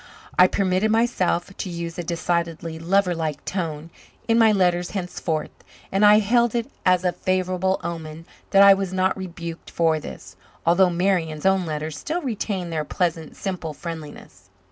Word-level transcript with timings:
I 0.39 0.47
permitted 0.47 0.89
myself 0.89 1.55
to 1.55 1.69
use 1.69 1.99
a 1.99 2.03
decidedly 2.03 2.79
lover 2.79 3.13
like 3.13 3.45
tone 3.45 3.91
in 4.27 4.39
my 4.39 4.51
letters 4.51 4.89
henceforth, 4.97 5.51
and 5.91 6.03
I 6.03 6.17
hailed 6.17 6.55
it 6.55 6.71
as 6.87 7.03
a 7.03 7.11
favourable 7.11 7.79
omen 7.83 8.25
that 8.49 8.63
I 8.63 8.73
was 8.73 8.91
not 8.91 9.15
rebuked 9.15 9.69
for 9.69 9.99
this, 9.99 10.35
although 10.65 10.89
Marian's 10.89 11.45
own 11.45 11.67
letters 11.67 11.99
still 11.99 12.23
retained 12.23 12.73
their 12.73 12.83
pleasant, 12.83 13.35
simple 13.35 13.75
friendliness. 13.75 14.49